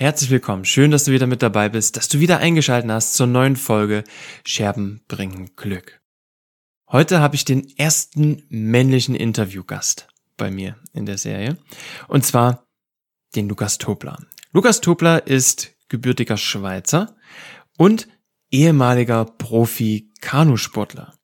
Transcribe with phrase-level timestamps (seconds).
[0.00, 0.64] Herzlich willkommen.
[0.64, 4.04] Schön, dass du wieder mit dabei bist, dass du wieder eingeschaltet hast zur neuen Folge
[4.44, 6.00] Scherben bringen Glück.
[6.88, 11.58] Heute habe ich den ersten männlichen Interviewgast bei mir in der Serie.
[12.06, 12.64] Und zwar
[13.34, 14.22] den Lukas Tobler.
[14.52, 17.16] Lukas Tobler ist gebürtiger Schweizer
[17.76, 18.06] und
[18.52, 21.18] ehemaliger Profi-Kanusportler.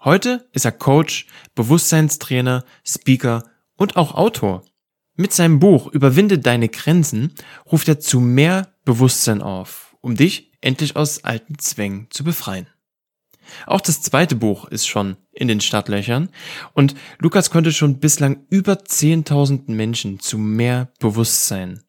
[0.00, 3.44] Heute ist er Coach, Bewusstseinstrainer, Speaker
[3.78, 4.66] und auch Autor.
[5.14, 7.34] Mit seinem Buch Überwinde deine Grenzen
[7.70, 12.66] ruft er zu mehr Bewusstsein auf, um dich endlich aus alten Zwängen zu befreien.
[13.66, 16.30] Auch das zweite Buch ist schon in den Startlöchern
[16.72, 21.82] und Lukas konnte schon bislang über 10.000 Menschen zu mehr Bewusstsein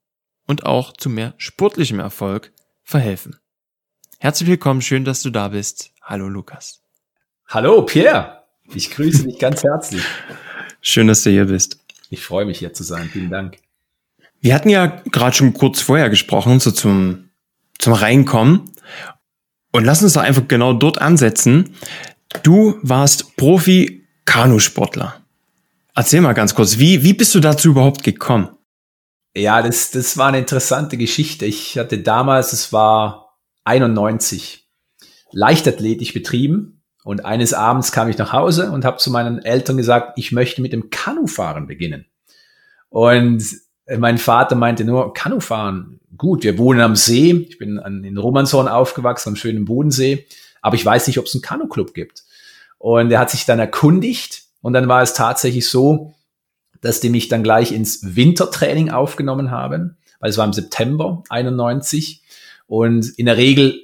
[0.45, 2.51] und auch zu mehr sportlichem Erfolg
[2.83, 3.37] verhelfen.
[4.19, 5.93] Herzlich willkommen, schön, dass du da bist.
[6.01, 6.81] Hallo Lukas.
[7.47, 10.03] Hallo Pierre, ich grüße dich ganz herzlich.
[10.81, 11.82] Schön, dass du hier bist.
[12.13, 13.09] Ich freue mich hier zu sein.
[13.11, 13.57] Vielen Dank.
[14.39, 17.31] Wir hatten ja gerade schon kurz vorher gesprochen, so zum,
[17.79, 18.69] zum Reinkommen.
[19.71, 21.75] Und lass uns doch einfach genau dort ansetzen.
[22.43, 25.23] Du warst Profi-Kanusportler.
[25.95, 28.49] Erzähl mal ganz kurz, wie, wie bist du dazu überhaupt gekommen?
[29.35, 31.47] Ja, das, das war eine interessante Geschichte.
[31.47, 34.69] Ich hatte damals, es war 91,
[35.31, 36.72] leichtathletisch betrieben
[37.03, 40.61] und eines Abends kam ich nach Hause und habe zu meinen Eltern gesagt, ich möchte
[40.61, 42.05] mit dem Kanufahren beginnen.
[42.89, 43.43] Und
[43.97, 47.31] mein Vater meinte nur, Kanufahren, gut, wir wohnen am See.
[47.49, 50.25] Ich bin in Romanshorn aufgewachsen, am schönen Bodensee.
[50.61, 52.23] Aber ich weiß nicht, ob es einen Kanuclub gibt.
[52.77, 54.43] Und er hat sich dann erkundigt.
[54.61, 56.13] Und dann war es tatsächlich so,
[56.79, 62.23] dass die mich dann gleich ins Wintertraining aufgenommen haben, weil es war im September 91.
[62.67, 63.82] Und in der Regel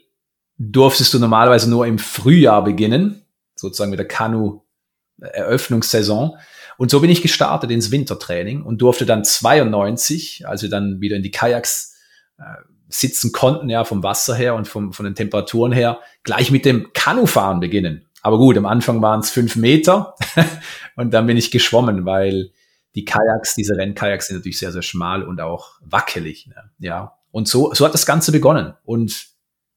[0.59, 6.37] durftest du normalerweise nur im Frühjahr beginnen, sozusagen mit der Kanu-Eröffnungssaison.
[6.77, 11.15] Und so bin ich gestartet ins Wintertraining und durfte dann 92, als wir dann wieder
[11.15, 11.95] in die Kajaks
[12.37, 12.43] äh,
[12.89, 16.91] sitzen konnten, ja, vom Wasser her und vom, von den Temperaturen her, gleich mit dem
[16.93, 18.05] Kanufahren beginnen.
[18.21, 20.15] Aber gut, am Anfang waren es fünf Meter
[20.97, 22.51] und dann bin ich geschwommen, weil
[22.95, 26.47] die Kajaks, diese Rennkajaks sind natürlich sehr, sehr schmal und auch wackelig.
[26.47, 26.55] Ne?
[26.79, 27.13] Ja.
[27.31, 28.73] Und so, so hat das Ganze begonnen.
[28.83, 29.29] Und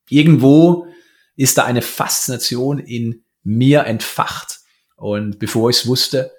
[0.09, 0.87] irgendwo
[1.37, 4.61] ist da eine Faszination in mir entfacht.
[4.97, 6.33] Und bevor ich es wusste,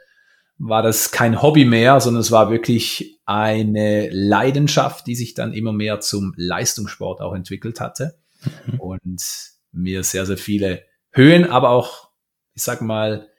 [0.58, 5.74] war das kein Hobby mehr, sondern es war wirklich eine Leidenschaft, die sich dann immer
[5.74, 8.18] mehr zum Leistungssport auch entwickelt hatte
[8.78, 9.24] und
[9.72, 12.10] mir sehr, sehr viele Höhen, aber auch,
[12.54, 13.30] ich sag mal,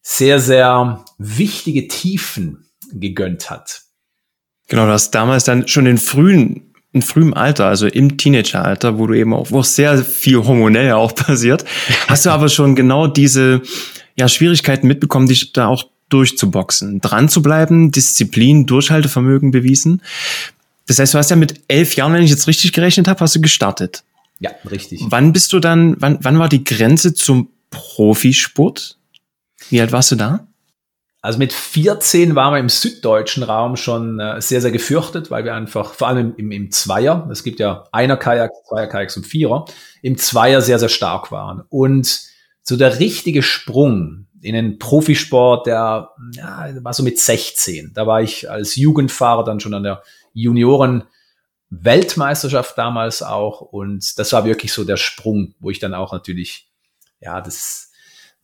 [0.00, 3.82] sehr, sehr wichtige Tiefen gegönnt hat.
[4.68, 9.06] Genau, du hast damals dann schon in frühen in frühem Alter, also im Teenageralter, wo
[9.08, 11.64] du eben auch, wo sehr viel hormonell ja auch passiert,
[12.08, 13.62] hast du aber schon genau diese
[14.16, 20.02] ja, Schwierigkeiten mitbekommen, dich da auch durchzuboxen, dran zu bleiben, Disziplin, Durchhaltevermögen bewiesen.
[20.86, 23.34] Das heißt, du hast ja mit elf Jahren, wenn ich jetzt richtig gerechnet habe, hast
[23.34, 24.04] du gestartet.
[24.38, 25.00] Ja, richtig.
[25.08, 28.98] Wann bist du dann, wann, wann war die Grenze zum Profisport?
[29.70, 30.46] Wie alt warst du da?
[31.24, 35.54] Also mit 14 waren wir im süddeutschen Raum schon äh, sehr, sehr gefürchtet, weil wir
[35.54, 39.64] einfach, vor allem im, im Zweier, es gibt ja einer Kajak, Zweier Kajaks und Vierer,
[40.02, 41.62] im Zweier sehr, sehr stark waren.
[41.70, 42.20] Und
[42.60, 47.92] so der richtige Sprung in den Profisport, der ja, war so mit 16.
[47.94, 50.02] Da war ich als Jugendfahrer dann schon an der
[50.34, 51.04] Junioren
[51.70, 53.62] Weltmeisterschaft damals auch.
[53.62, 56.68] Und das war wirklich so der Sprung, wo ich dann auch natürlich,
[57.18, 57.92] ja, das,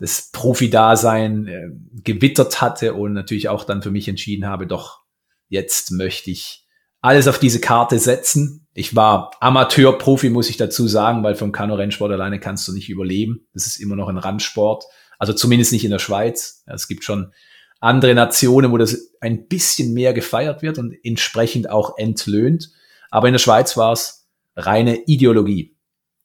[0.00, 1.68] das Profi-Dasein äh,
[2.02, 5.02] gewittert hatte und natürlich auch dann für mich entschieden habe, doch
[5.48, 6.66] jetzt möchte ich
[7.02, 8.66] alles auf diese Karte setzen.
[8.72, 13.46] Ich war Amateur-Profi, muss ich dazu sagen, weil vom Kanu-Rennsport alleine kannst du nicht überleben.
[13.52, 14.84] Das ist immer noch ein Randsport.
[15.18, 16.62] Also zumindest nicht in der Schweiz.
[16.66, 17.32] Es gibt schon
[17.80, 22.70] andere Nationen, wo das ein bisschen mehr gefeiert wird und entsprechend auch entlöhnt.
[23.10, 25.76] Aber in der Schweiz war es reine Ideologie,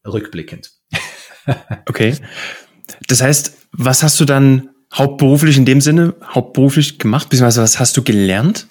[0.06, 0.72] rückblickend.
[1.88, 2.16] okay.
[3.08, 7.98] Das heißt, was hast du dann hauptberuflich in dem Sinne, hauptberuflich gemacht, beziehungsweise was hast
[7.98, 8.68] du gelernt?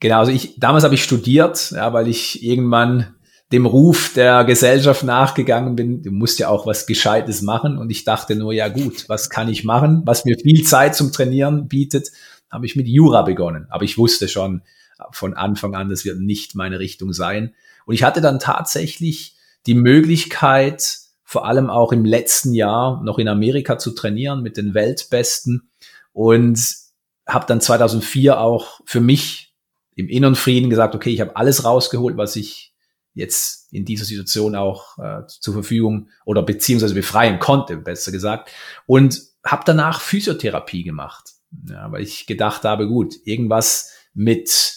[0.00, 3.14] Genau, also ich, damals habe ich studiert, ja, weil ich irgendwann
[3.52, 6.02] dem Ruf der Gesellschaft nachgegangen bin.
[6.02, 7.78] Du musst ja auch was Gescheites machen.
[7.78, 10.02] Und ich dachte nur, ja gut, was kann ich machen?
[10.04, 12.10] Was mir viel Zeit zum Trainieren bietet,
[12.50, 13.66] habe ich mit Jura begonnen.
[13.68, 14.62] Aber ich wusste schon
[15.10, 17.54] von Anfang an, das wird nicht meine Richtung sein.
[17.86, 19.36] Und ich hatte dann tatsächlich
[19.66, 20.99] die Möglichkeit,
[21.30, 25.70] vor allem auch im letzten Jahr noch in Amerika zu trainieren mit den Weltbesten
[26.12, 26.58] und
[27.24, 29.54] habe dann 2004 auch für mich
[29.94, 32.74] im inneren Frieden gesagt, okay, ich habe alles rausgeholt, was ich
[33.14, 38.50] jetzt in dieser Situation auch äh, zur Verfügung oder beziehungsweise befreien konnte, besser gesagt,
[38.86, 41.34] und habe danach Physiotherapie gemacht,
[41.68, 44.74] ja, weil ich gedacht habe, gut, irgendwas mit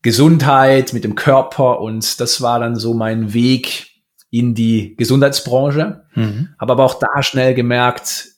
[0.00, 3.91] Gesundheit, mit dem Körper und das war dann so mein Weg
[4.32, 6.04] in die Gesundheitsbranche.
[6.14, 6.48] Mhm.
[6.58, 8.30] Habe aber auch da schnell gemerkt,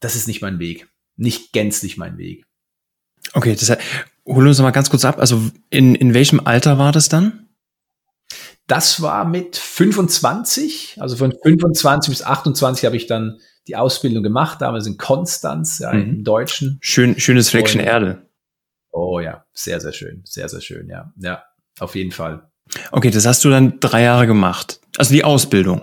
[0.00, 0.88] das ist nicht mein Weg.
[1.16, 2.44] Nicht gänzlich mein Weg.
[3.34, 3.80] Okay, das heißt,
[4.26, 5.18] hol uns mal ganz kurz ab.
[5.18, 7.48] Also in, in welchem Alter war das dann?
[8.66, 14.60] Das war mit 25, also von 25 bis 28 habe ich dann die Ausbildung gemacht,
[14.62, 16.00] damals in Konstanz, ja, mhm.
[16.02, 16.78] im Deutschen.
[16.80, 18.26] Schön, schönes Fleckchen Und, Erde.
[18.90, 21.12] Oh ja, sehr, sehr schön, sehr, sehr schön, ja.
[21.18, 21.44] Ja,
[21.78, 22.50] auf jeden Fall.
[22.90, 24.80] Okay, das hast du dann drei Jahre gemacht.
[24.98, 25.82] Also die Ausbildung.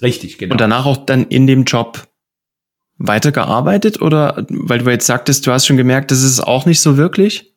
[0.00, 0.52] Richtig, genau.
[0.52, 2.08] Und danach auch dann in dem Job
[2.98, 6.96] weitergearbeitet oder weil du jetzt sagtest, du hast schon gemerkt, das ist auch nicht so
[6.96, 7.52] wirklich?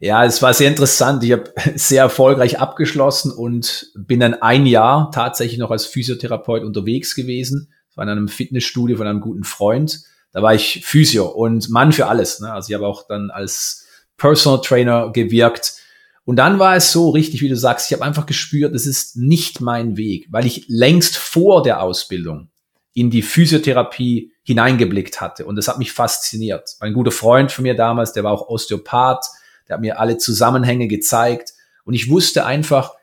[0.00, 1.24] Ja, es war sehr interessant.
[1.24, 7.14] Ich habe sehr erfolgreich abgeschlossen und bin dann ein Jahr tatsächlich noch als Physiotherapeut unterwegs
[7.14, 7.72] gewesen.
[7.88, 10.00] Das war in einem Fitnessstudio von einem guten Freund.
[10.32, 12.40] Da war ich Physio und Mann für alles.
[12.40, 12.52] Ne?
[12.52, 15.74] Also ich habe auch dann als Personal Trainer gewirkt.
[16.24, 19.16] Und dann war es so richtig, wie du sagst, ich habe einfach gespürt, es ist
[19.16, 22.48] nicht mein Weg, weil ich längst vor der Ausbildung
[22.94, 25.44] in die Physiotherapie hineingeblickt hatte.
[25.44, 26.76] Und das hat mich fasziniert.
[26.80, 29.26] Ein guter Freund von mir damals, der war auch Osteopath,
[29.68, 31.52] der hat mir alle Zusammenhänge gezeigt.
[31.84, 32.94] Und ich wusste einfach,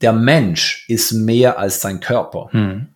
[0.00, 2.48] der Mensch ist mehr als sein Körper.
[2.50, 2.94] Hm.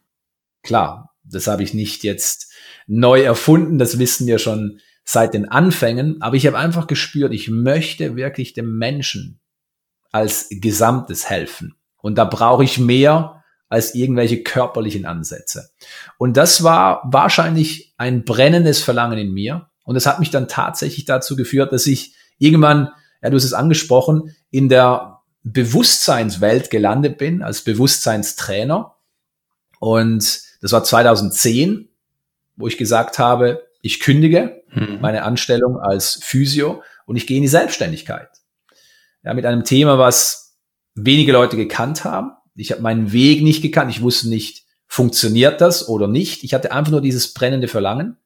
[0.62, 2.52] Klar, das habe ich nicht jetzt
[2.86, 7.50] neu erfunden, das wissen wir schon seit den Anfängen, aber ich habe einfach gespürt, ich
[7.50, 9.40] möchte wirklich dem Menschen
[10.14, 11.75] als Gesamtes helfen.
[11.96, 15.70] Und da brauche ich mehr als irgendwelche körperlichen Ansätze.
[16.19, 19.66] Und das war wahrscheinlich ein brennendes Verlangen in mir.
[19.82, 22.90] Und es hat mich dann tatsächlich dazu geführt, dass ich irgendwann,
[23.22, 28.94] ja, du hast es angesprochen, in der Bewusstseinswelt gelandet bin, als Bewusstseinstrainer.
[29.81, 31.88] Und das war 2010,
[32.55, 34.99] wo ich gesagt habe, ich kündige mhm.
[35.00, 38.28] meine Anstellung als Physio und ich gehe in die Selbstständigkeit.
[39.24, 40.58] Ja, mit einem Thema, was
[40.94, 43.90] wenige Leute gekannt haben, ich habe meinen Weg nicht gekannt.
[43.90, 46.44] Ich wusste nicht, funktioniert das oder nicht.
[46.44, 48.16] Ich hatte einfach nur dieses brennende Verlangen,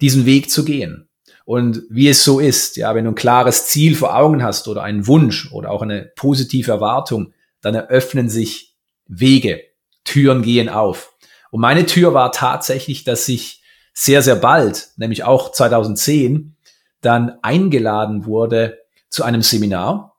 [0.00, 1.08] diesen Weg zu gehen.
[1.44, 4.82] Und wie es so ist, ja, wenn du ein klares Ziel vor Augen hast oder
[4.82, 8.76] einen Wunsch oder auch eine positive Erwartung, dann eröffnen sich
[9.06, 9.62] Wege,
[10.04, 11.14] Türen gehen auf.
[11.50, 13.62] Und meine Tür war tatsächlich, dass ich
[13.94, 16.56] sehr, sehr bald, nämlich auch 2010,
[17.00, 18.78] dann eingeladen wurde
[19.08, 20.16] zu einem Seminar,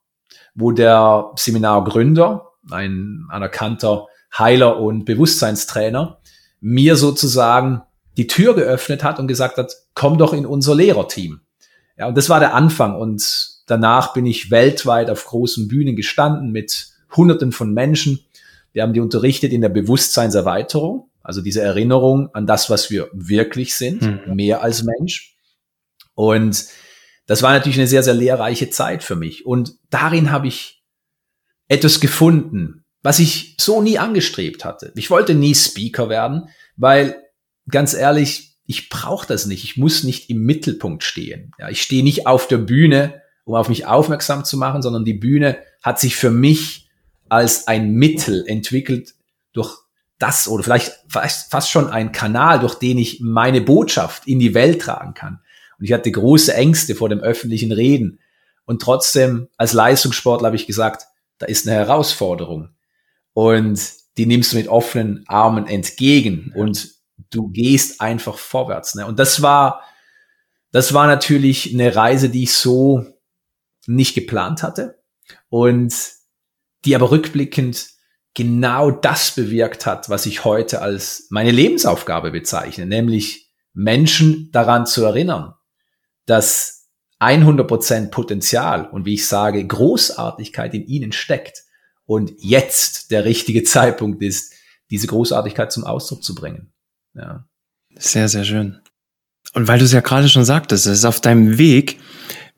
[0.55, 4.07] wo der Seminargründer, ein anerkannter
[4.37, 6.19] Heiler und Bewusstseinstrainer,
[6.61, 7.81] mir sozusagen
[8.17, 11.41] die Tür geöffnet hat und gesagt hat, komm doch in unser Lehrerteam.
[11.97, 12.95] Ja, und das war der Anfang.
[12.95, 18.19] Und danach bin ich weltweit auf großen Bühnen gestanden mit Hunderten von Menschen.
[18.71, 23.75] Wir haben die unterrichtet in der Bewusstseinserweiterung, also diese Erinnerung an das, was wir wirklich
[23.75, 24.35] sind, mhm.
[24.35, 25.35] mehr als Mensch.
[26.13, 26.65] Und
[27.29, 29.45] das war natürlich eine sehr, sehr lehrreiche Zeit für mich.
[29.45, 30.81] Und darin habe ich
[31.67, 34.91] etwas gefunden, was ich so nie angestrebt hatte.
[34.95, 37.21] Ich wollte nie Speaker werden, weil
[37.69, 39.63] ganz ehrlich, ich brauche das nicht.
[39.63, 41.51] Ich muss nicht im Mittelpunkt stehen.
[41.59, 45.13] Ja, ich stehe nicht auf der Bühne, um auf mich aufmerksam zu machen, sondern die
[45.13, 46.89] Bühne hat sich für mich
[47.29, 49.13] als ein Mittel entwickelt
[49.53, 49.77] durch
[50.17, 54.81] das oder vielleicht fast, schon ein Kanal, durch den ich meine Botschaft in die Welt
[54.81, 55.41] tragen kann.
[55.79, 58.19] Und ich hatte große Ängste vor dem öffentlichen Reden.
[58.65, 61.05] Und trotzdem, als Leistungssportler habe ich gesagt,
[61.37, 62.69] da ist eine Herausforderung.
[63.33, 63.79] Und
[64.17, 66.89] die nimmst du mit offenen Armen entgegen und
[67.31, 68.95] du gehst einfach vorwärts.
[68.95, 69.05] Ne?
[69.05, 69.81] Und das war,
[70.71, 73.05] das war natürlich eine Reise, die ich so
[73.87, 75.01] nicht geplant hatte
[75.47, 75.93] und
[76.85, 77.87] die aber rückblickend
[78.33, 85.03] genau das bewirkt hat, was ich heute als meine Lebensaufgabe bezeichne, nämlich Menschen daran zu
[85.03, 85.53] erinnern,
[86.29, 86.87] dass
[87.19, 91.63] 100% Potenzial und wie ich sage, Großartigkeit in ihnen steckt
[92.05, 94.53] und jetzt der richtige Zeitpunkt ist,
[94.89, 96.71] diese Großartigkeit zum Ausdruck zu bringen.
[97.13, 97.45] Ja.
[97.97, 98.79] Sehr, sehr schön.
[99.53, 101.99] Und weil du es ja gerade schon sagtest, es ist auf deinem Weg,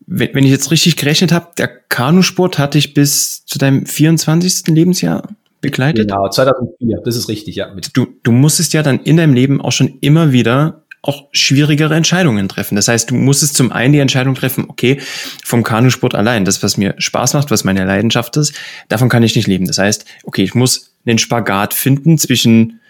[0.05, 4.67] wenn, wenn ich jetzt richtig gerechnet habe, der Kanusport hat dich bis zu deinem 24.
[4.67, 5.27] Lebensjahr
[5.61, 6.07] begleitet?
[6.07, 7.73] Genau, 2004, das ist richtig, ja.
[7.93, 12.47] Du, du musstest ja dann in deinem Leben auch schon immer wieder auch schwierigere Entscheidungen
[12.47, 12.75] treffen.
[12.75, 15.01] Das heißt, du musstest zum einen die Entscheidung treffen, okay,
[15.43, 18.53] vom Kanusport allein, das, was mir Spaß macht, was meine Leidenschaft ist,
[18.87, 19.65] davon kann ich nicht leben.
[19.65, 22.81] Das heißt, okay, ich muss einen Spagat finden zwischen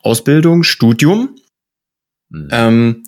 [0.00, 1.30] Ausbildung, Studium
[2.28, 2.48] mhm.
[2.52, 3.02] ähm,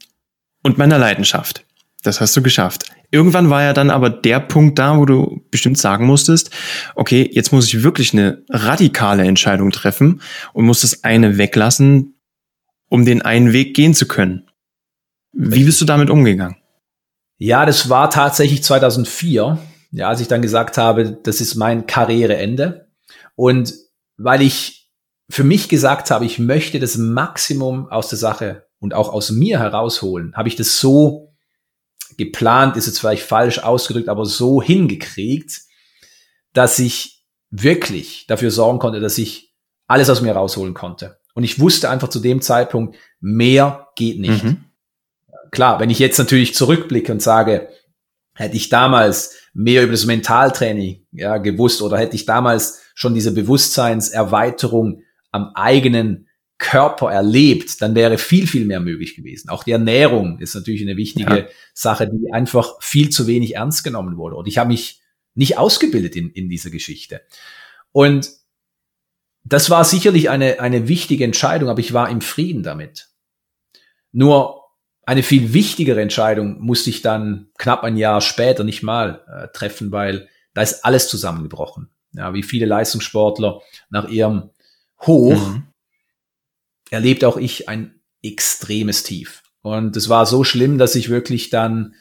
[0.63, 1.65] und meiner Leidenschaft.
[2.03, 2.85] Das hast du geschafft.
[3.13, 6.51] Irgendwann war ja dann aber der Punkt da, wo du bestimmt sagen musstest,
[6.97, 10.21] okay, jetzt muss ich wirklich eine radikale Entscheidung treffen
[10.53, 12.16] und muss das eine weglassen,
[12.89, 14.51] um den einen Weg gehen zu können.
[15.33, 16.57] Wie bist du damit umgegangen?
[17.39, 19.59] Ja, das war tatsächlich 2004.
[19.91, 22.89] ja, als ich dann gesagt habe, das ist mein Karriereende.
[23.35, 23.75] Und
[24.17, 24.91] weil ich
[25.29, 29.59] für mich gesagt habe, ich möchte das Maximum aus der Sache und auch aus mir
[29.59, 31.35] herausholen, habe ich das so
[32.17, 35.61] geplant, ist jetzt vielleicht falsch ausgedrückt, aber so hingekriegt,
[36.53, 39.55] dass ich wirklich dafür sorgen konnte, dass ich
[39.87, 41.19] alles aus mir rausholen konnte.
[41.37, 44.43] Und ich wusste einfach zu dem Zeitpunkt, mehr geht nicht.
[44.43, 44.65] Mhm.
[45.51, 47.69] Klar, wenn ich jetzt natürlich zurückblicke und sage,
[48.35, 53.33] hätte ich damals mehr über das Mentaltraining ja, gewusst oder hätte ich damals schon diese
[53.33, 56.27] Bewusstseinserweiterung am eigenen
[56.57, 59.51] Körper erlebt, dann wäre viel, viel mehr möglich gewesen.
[59.51, 61.47] Auch die Ernährung ist natürlich eine wichtige ja.
[61.75, 64.37] Sache, die einfach viel zu wenig ernst genommen wurde.
[64.37, 65.03] Und ich habe mich
[65.35, 67.21] nicht ausgebildet in, in dieser Geschichte.
[67.93, 68.31] Und
[69.49, 73.09] das war sicherlich eine, eine wichtige Entscheidung, aber ich war im Frieden damit.
[74.13, 74.63] Nur
[75.05, 79.93] eine viel wichtigere Entscheidung musste ich dann knapp ein Jahr später nicht mal äh, treffen,
[79.93, 81.91] weil da ist alles zusammengebrochen.
[82.13, 84.51] Ja, wie viele Leistungssportler nach ihrem
[85.03, 85.69] Hoch mhm.
[86.91, 89.43] erlebt auch ich ein extremes Tief.
[89.63, 91.95] Und es war so schlimm, dass ich wirklich dann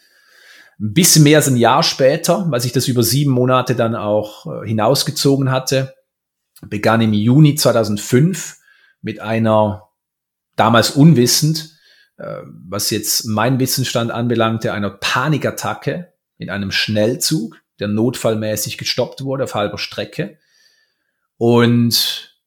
[0.79, 4.45] ein bisschen mehr als ein Jahr später, weil sich das über sieben Monate dann auch
[4.45, 5.94] äh, hinausgezogen hatte,
[6.61, 8.57] begann im Juni 2005
[9.01, 9.89] mit einer
[10.55, 11.75] damals unwissend
[12.17, 19.43] äh, was jetzt mein Wissensstand anbelangte, einer Panikattacke in einem Schnellzug, der notfallmäßig gestoppt wurde
[19.43, 20.37] auf halber Strecke.
[21.37, 22.39] Und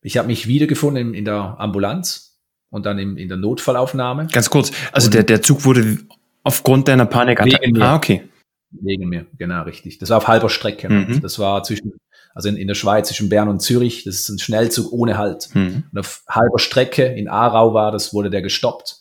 [0.00, 2.38] ich habe mich wiedergefunden in, in, der Ambulanz
[2.70, 4.28] und dann in, in der Notfallaufnahme.
[4.30, 5.98] Ganz kurz, also der, der Zug wurde
[6.44, 7.72] aufgrund deiner Panikattacke.
[7.80, 8.28] Ah, okay.
[8.70, 9.98] Wegen mir, genau, richtig.
[9.98, 10.88] Das war auf halber Strecke.
[10.88, 11.20] Mhm.
[11.20, 11.94] Das war zwischen
[12.34, 15.48] also in, in der Schweiz zwischen Bern und Zürich, das ist ein Schnellzug ohne Halt.
[15.54, 15.84] Mhm.
[15.92, 18.98] Und auf halber Strecke in Aarau war das, wurde der gestoppt.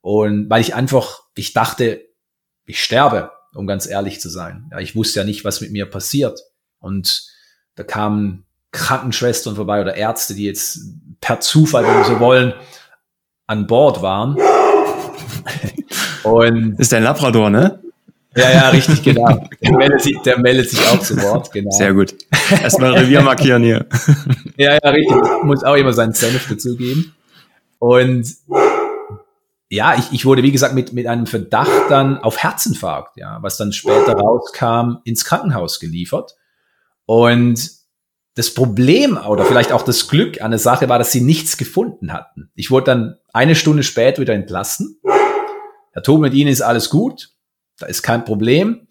[0.00, 2.00] Und weil ich einfach, ich dachte,
[2.64, 4.68] ich sterbe, um ganz ehrlich zu sein.
[4.72, 6.40] Ja, ich wusste ja nicht, was mit mir passiert.
[6.78, 7.26] Und
[7.74, 10.80] da kamen Krankenschwestern vorbei oder Ärzte, die jetzt
[11.20, 12.54] per Zufall, wenn wir so wollen,
[13.46, 14.36] an Bord waren.
[16.24, 17.82] Und ist dein Labrador, ne?
[18.36, 19.48] Ja, ja, richtig, genau.
[19.62, 21.70] Der meldet sich, der meldet sich auch zu Wort, genau.
[21.70, 22.14] Sehr gut.
[22.62, 23.86] Erstmal Revier markieren hier.
[24.58, 25.16] Ja, ja, richtig.
[25.42, 27.14] Muss auch immer seinen Senf dazugeben.
[27.78, 28.26] Und
[29.68, 33.58] ja, ich, ich wurde, wie gesagt, mit, mit einem Verdacht dann auf Herzinfarkt, ja, was
[33.58, 36.36] dann später rauskam, ins Krankenhaus geliefert.
[37.04, 37.70] Und
[38.34, 42.14] das Problem oder vielleicht auch das Glück an der Sache war, dass sie nichts gefunden
[42.14, 42.50] hatten.
[42.54, 45.00] Ich wurde dann eine Stunde später wieder entlassen.
[45.92, 47.35] Herr Toben, mit Ihnen ist alles gut.
[47.78, 48.86] Da ist kein Problem.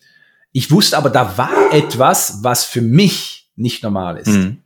[0.52, 4.28] Ich wusste aber, da war etwas, was für mich nicht normal ist.
[4.28, 4.64] Mhm.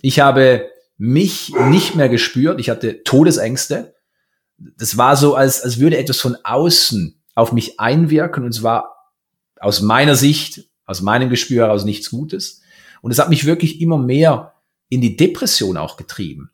[0.00, 2.60] Ich habe mich nicht mehr gespürt.
[2.60, 3.94] Ich hatte Todesängste.
[4.58, 9.10] Das war so, als, als würde etwas von außen auf mich einwirken und es war
[9.58, 12.60] aus meiner Sicht, aus meinem Gespür heraus nichts Gutes.
[13.00, 14.54] Und es hat mich wirklich immer mehr
[14.88, 16.50] in die Depression auch getrieben.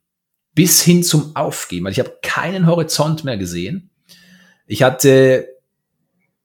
[0.54, 1.86] Bis hin zum Aufgeben.
[1.86, 3.90] Also ich habe keinen Horizont mehr gesehen.
[4.66, 5.48] Ich hatte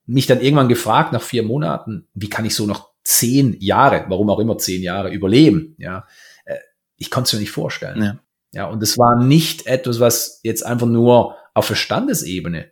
[0.06, 4.30] mich dann irgendwann gefragt nach vier Monaten, wie kann ich so noch zehn Jahre, warum
[4.30, 5.76] auch immer zehn Jahre überleben?
[5.78, 6.06] Ja,
[6.46, 6.58] äh,
[6.98, 8.04] ich konnte es mir nicht vorstellen.
[8.04, 8.20] Ja.
[8.52, 12.72] ja, und es war nicht etwas, was jetzt einfach nur auf Verstandesebene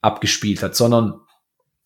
[0.00, 1.20] abgespielt hat, sondern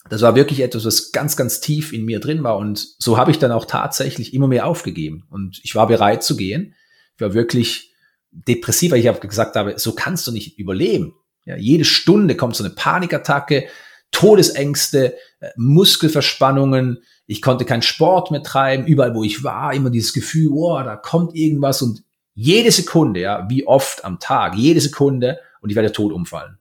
[0.09, 2.57] das war wirklich etwas, was ganz, ganz tief in mir drin war.
[2.57, 5.25] Und so habe ich dann auch tatsächlich immer mehr aufgegeben.
[5.31, 6.75] Und ich war bereit zu gehen.
[7.15, 7.95] Ich war wirklich
[8.33, 11.15] depressiv, weil ich habe gesagt habe, so kannst du nicht überleben.
[11.45, 13.67] Ja, jede Stunde kommt so eine Panikattacke,
[14.13, 17.03] Todesängste, äh, Muskelverspannungen.
[17.27, 18.87] Ich konnte keinen Sport mehr treiben.
[18.87, 22.05] Überall, wo ich war, immer dieses Gefühl, oh, da kommt irgendwas und
[22.35, 26.59] jede Sekunde, ja, wie oft am Tag, jede Sekunde und ich werde tot umfallen.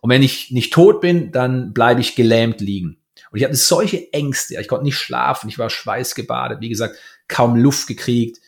[0.00, 2.98] Und wenn ich nicht tot bin, dann bleibe ich gelähmt liegen.
[3.30, 4.60] Und ich hatte solche Ängste.
[4.60, 5.48] Ich konnte nicht schlafen.
[5.48, 6.60] Ich war schweißgebadet.
[6.60, 8.38] Wie gesagt, kaum Luft gekriegt.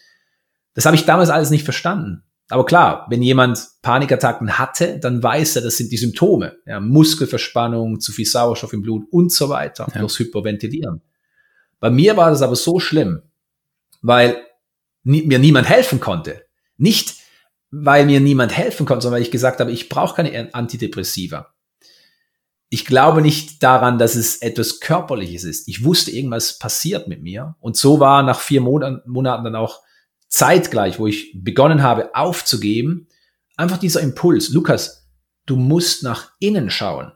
[0.74, 2.22] Das habe ich damals alles nicht verstanden.
[2.48, 6.56] Aber klar, wenn jemand Panikattacken hatte, dann weiß er, das sind die Symptome.
[6.64, 10.00] Ja, Muskelverspannung, zu viel Sauerstoff im Blut und so weiter, ja.
[10.00, 11.02] durchs Hyperventilieren.
[11.80, 13.22] Bei mir war das aber so schlimm,
[14.00, 14.36] weil
[15.02, 16.44] mir niemand helfen konnte.
[16.78, 17.14] Nicht,
[17.70, 21.52] weil mir niemand helfen konnte, sondern weil ich gesagt habe, ich brauche keine Antidepressiva.
[22.68, 25.68] Ich glaube nicht daran, dass es etwas Körperliches ist.
[25.68, 27.54] Ich wusste, irgendwas passiert mit mir.
[27.60, 29.82] Und so war nach vier Monaten, Monaten dann auch
[30.28, 33.08] zeitgleich, wo ich begonnen habe aufzugeben,
[33.56, 35.08] einfach dieser Impuls, Lukas,
[35.46, 37.12] du musst nach innen schauen.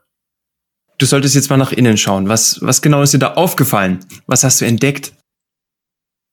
[0.98, 2.28] Du solltest jetzt mal nach innen schauen.
[2.28, 4.00] Was, was genau ist dir da aufgefallen?
[4.26, 5.12] Was hast du entdeckt?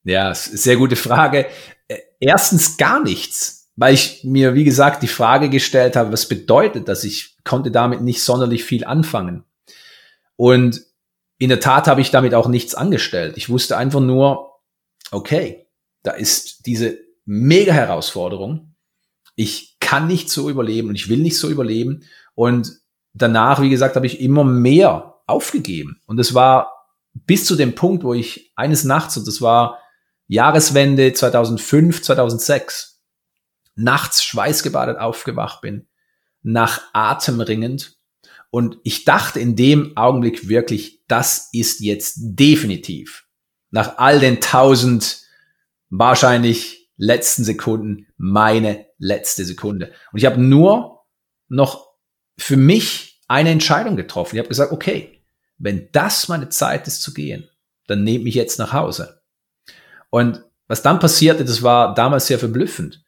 [0.04, 1.48] Ja, sehr gute Frage.
[1.88, 6.88] Äh, erstens gar nichts, weil ich mir, wie gesagt, die Frage gestellt habe, was bedeutet
[6.88, 7.04] das?
[7.04, 9.44] Ich konnte damit nicht sonderlich viel anfangen.
[10.36, 10.82] Und
[11.38, 13.38] in der Tat habe ich damit auch nichts angestellt.
[13.38, 14.60] Ich wusste einfach nur,
[15.12, 15.67] okay,
[16.08, 18.76] da ist diese mega Herausforderung.
[19.36, 22.06] Ich kann nicht so überleben und ich will nicht so überleben.
[22.34, 22.72] Und
[23.14, 26.02] danach, wie gesagt, habe ich immer mehr aufgegeben.
[26.06, 29.80] Und es war bis zu dem Punkt, wo ich eines Nachts, und das war
[30.28, 33.02] Jahreswende 2005, 2006,
[33.76, 35.90] nachts schweißgebadet aufgewacht bin,
[36.42, 37.98] nach Atem ringend.
[38.50, 43.26] Und ich dachte in dem Augenblick wirklich, das ist jetzt definitiv
[43.72, 45.27] nach all den tausend
[45.90, 49.92] wahrscheinlich letzten Sekunden meine letzte Sekunde.
[50.12, 51.06] Und ich habe nur
[51.48, 51.88] noch
[52.38, 54.36] für mich eine Entscheidung getroffen.
[54.36, 55.24] Ich habe gesagt, okay,
[55.58, 57.50] wenn das meine Zeit ist zu gehen,
[57.88, 59.22] dann nehme mich jetzt nach Hause.
[60.10, 63.04] Und was dann passierte, das war damals sehr verblüffend.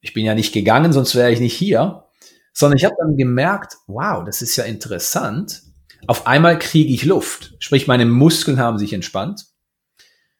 [0.00, 2.04] Ich bin ja nicht gegangen, sonst wäre ich nicht hier,
[2.52, 5.62] sondern ich habe dann gemerkt, wow, das ist ja interessant.
[6.06, 9.46] Auf einmal kriege ich Luft, sprich meine Muskeln haben sich entspannt.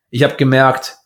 [0.08, 0.96] Ich habe gemerkt,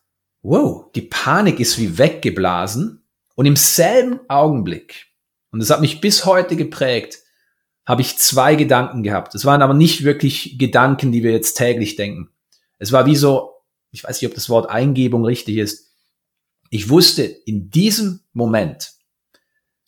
[0.45, 3.03] wow, die Panik ist wie weggeblasen
[3.35, 5.07] und im selben Augenblick,
[5.51, 7.19] und das hat mich bis heute geprägt,
[7.87, 9.35] habe ich zwei Gedanken gehabt.
[9.35, 12.31] Es waren aber nicht wirklich Gedanken, die wir jetzt täglich denken.
[12.79, 13.53] Es war wie so,
[13.91, 15.93] ich weiß nicht, ob das Wort Eingebung richtig ist.
[16.71, 18.93] Ich wusste in diesem Moment,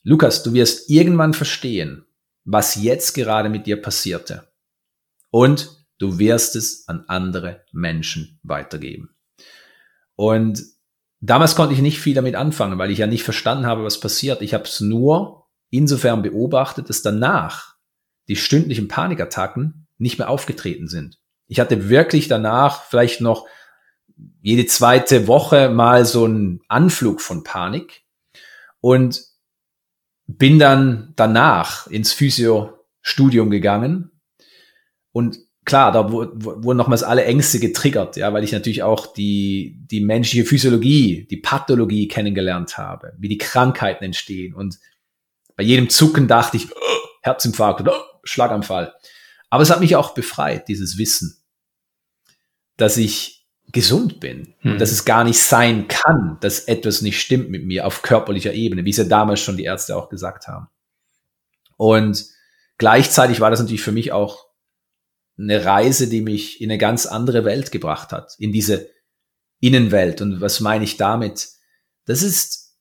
[0.02, 2.06] Lukas, du wirst irgendwann verstehen,
[2.44, 4.52] was jetzt gerade mit dir passierte.
[5.30, 9.15] Und du wirst es an andere Menschen weitergeben.
[10.16, 10.62] Und
[11.20, 14.42] damals konnte ich nicht viel damit anfangen, weil ich ja nicht verstanden habe, was passiert.
[14.42, 17.76] Ich habe es nur insofern beobachtet, dass danach
[18.28, 21.18] die stündlichen Panikattacken nicht mehr aufgetreten sind.
[21.46, 23.46] Ich hatte wirklich danach vielleicht noch
[24.40, 28.02] jede zweite Woche mal so einen Anflug von Panik
[28.80, 29.22] und
[30.26, 34.10] bin dann danach ins Physio-Studium gegangen
[35.12, 40.00] und klar, da wurden nochmals alle Ängste getriggert, ja, weil ich natürlich auch die, die
[40.00, 44.78] menschliche Physiologie, die Pathologie kennengelernt habe, wie die Krankheiten entstehen und
[45.56, 48.94] bei jedem Zucken dachte ich, oh, Herzinfarkt oder oh, Schlaganfall.
[49.50, 51.42] Aber es hat mich auch befreit, dieses Wissen,
[52.76, 54.72] dass ich gesund bin hm.
[54.72, 58.52] und dass es gar nicht sein kann, dass etwas nicht stimmt mit mir auf körperlicher
[58.52, 60.68] Ebene, wie es ja damals schon die Ärzte auch gesagt haben.
[61.76, 62.26] Und
[62.78, 64.45] gleichzeitig war das natürlich für mich auch
[65.38, 68.90] eine Reise, die mich in eine ganz andere Welt gebracht hat, in diese
[69.60, 70.20] Innenwelt.
[70.20, 71.48] Und was meine ich damit?
[72.06, 72.76] Das ist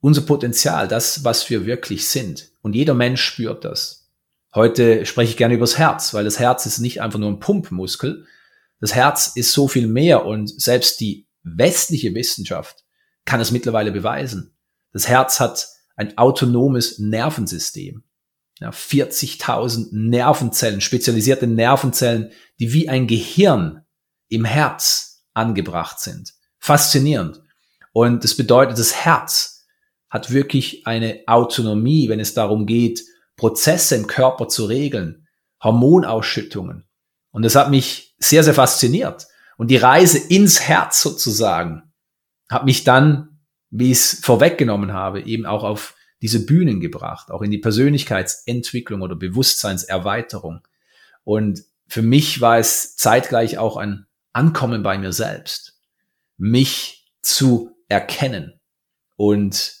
[0.00, 2.50] unser Potenzial, das, was wir wirklich sind.
[2.62, 4.10] Und jeder Mensch spürt das.
[4.54, 7.38] Heute spreche ich gerne über das Herz, weil das Herz ist nicht einfach nur ein
[7.38, 8.26] Pumpmuskel.
[8.80, 12.84] Das Herz ist so viel mehr und selbst die westliche Wissenschaft
[13.24, 14.56] kann es mittlerweile beweisen.
[14.92, 18.02] Das Herz hat ein autonomes Nervensystem.
[18.60, 23.86] Ja, 40.000 Nervenzellen, spezialisierte Nervenzellen, die wie ein Gehirn
[24.28, 26.34] im Herz angebracht sind.
[26.58, 27.40] Faszinierend.
[27.92, 29.66] Und das bedeutet, das Herz
[30.10, 33.02] hat wirklich eine Autonomie, wenn es darum geht,
[33.36, 35.26] Prozesse im Körper zu regeln,
[35.62, 36.84] Hormonausschüttungen.
[37.30, 39.26] Und das hat mich sehr, sehr fasziniert.
[39.56, 41.92] Und die Reise ins Herz sozusagen
[42.50, 47.42] hat mich dann, wie ich es vorweggenommen habe, eben auch auf diese Bühnen gebracht, auch
[47.42, 50.60] in die Persönlichkeitsentwicklung oder Bewusstseinserweiterung.
[51.24, 55.80] Und für mich war es zeitgleich auch ein Ankommen bei mir selbst,
[56.36, 58.60] mich zu erkennen
[59.16, 59.74] und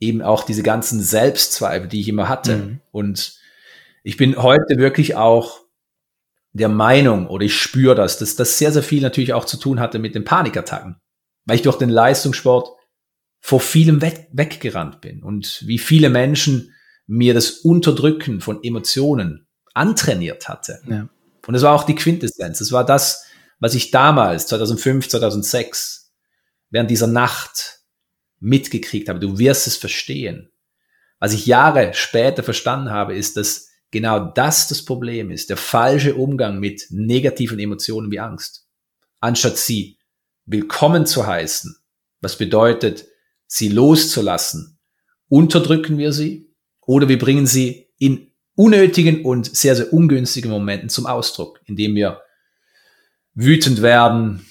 [0.00, 2.56] eben auch diese ganzen Selbstzweifel, die ich immer hatte.
[2.56, 2.80] Mhm.
[2.90, 3.38] Und
[4.02, 5.60] ich bin heute wirklich auch
[6.52, 9.78] der Meinung, oder ich spüre das, dass das sehr, sehr viel natürlich auch zu tun
[9.78, 11.00] hatte mit den Panikattacken.
[11.44, 12.76] Weil ich durch den Leistungssport
[13.40, 16.74] vor vielem weg, weggerannt bin und wie viele Menschen
[17.06, 20.80] mir das Unterdrücken von Emotionen antrainiert hatte.
[20.88, 21.08] Ja.
[21.46, 22.58] Und das war auch die Quintessenz.
[22.58, 23.24] Das war das,
[23.58, 26.12] was ich damals, 2005, 2006,
[26.70, 27.80] während dieser Nacht
[28.38, 29.20] mitgekriegt habe.
[29.20, 30.50] Du wirst es verstehen.
[31.18, 35.50] Was ich Jahre später verstanden habe, ist, dass genau das das Problem ist.
[35.50, 38.66] Der falsche Umgang mit negativen Emotionen wie Angst.
[39.20, 39.98] Anstatt sie
[40.46, 41.76] willkommen zu heißen,
[42.20, 43.06] was bedeutet,
[43.50, 44.78] sie loszulassen,
[45.28, 51.06] unterdrücken wir sie oder wir bringen sie in unnötigen und sehr, sehr ungünstigen Momenten zum
[51.06, 52.20] Ausdruck, indem wir
[53.34, 54.46] wütend werden,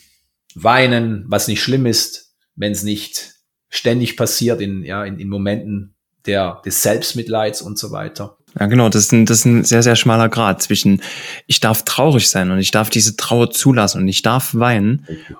[0.54, 3.36] weinen, was nicht schlimm ist, wenn es nicht
[3.70, 8.38] ständig passiert in, ja, in, in Momenten der, des Selbstmitleids und so weiter.
[8.60, 11.02] Ja, genau, das ist, ein, das ist ein sehr, sehr schmaler Grad zwischen,
[11.48, 15.06] ich darf traurig sein und ich darf diese Trauer zulassen und ich darf weinen.
[15.08, 15.38] Richtig.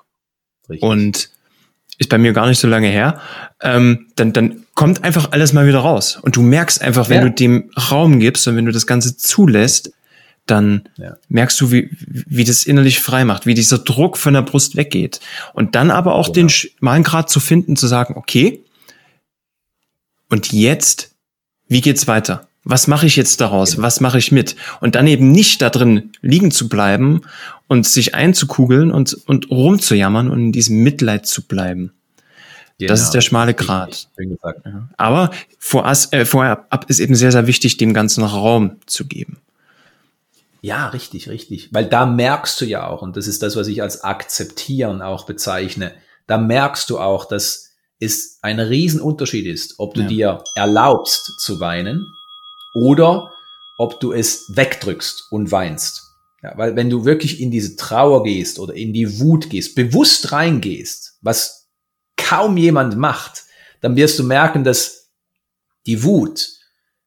[0.68, 0.82] Richtig.
[0.82, 1.30] Und
[2.00, 3.20] ist bei mir gar nicht so lange her,
[3.60, 6.18] ähm, dann, dann kommt einfach alles mal wieder raus.
[6.20, 7.24] Und du merkst einfach, wenn ja.
[7.24, 9.92] du dem Raum gibst und wenn du das Ganze zulässt,
[10.46, 11.16] dann ja.
[11.28, 15.20] merkst du, wie, wie das innerlich frei macht, wie dieser Druck von der Brust weggeht.
[15.52, 16.34] Und dann aber auch genau.
[16.34, 18.64] den schmalen Grad zu finden, zu sagen, okay,
[20.30, 21.14] und jetzt,
[21.68, 22.48] wie geht's weiter?
[22.64, 23.72] Was mache ich jetzt daraus?
[23.72, 23.82] Genau.
[23.84, 24.54] Was mache ich mit?
[24.80, 27.22] Und dann eben nicht da drin liegen zu bleiben
[27.68, 31.92] und sich einzukugeln und, und rumzujammern und in diesem Mitleid zu bleiben.
[32.78, 32.92] Genau.
[32.92, 34.08] Das ist der schmale Grat.
[34.18, 34.88] Ja.
[34.96, 39.38] Aber vorab, äh, vorher ab ist eben sehr, sehr wichtig, dem Ganzen Raum zu geben.
[40.62, 41.72] Ja, richtig, richtig.
[41.72, 45.24] Weil da merkst du ja auch, und das ist das, was ich als akzeptieren auch
[45.26, 45.92] bezeichne,
[46.26, 50.08] da merkst du auch, dass es ein Riesenunterschied ist, ob du ja.
[50.08, 52.06] dir erlaubst zu weinen
[52.74, 53.32] oder
[53.78, 56.02] ob du es wegdrückst und weinst.
[56.42, 60.32] Ja, weil wenn du wirklich in diese Trauer gehst oder in die Wut gehst, bewusst
[60.32, 61.68] reingehst, was
[62.16, 63.44] kaum jemand macht,
[63.80, 65.10] dann wirst du merken, dass
[65.86, 66.48] die Wut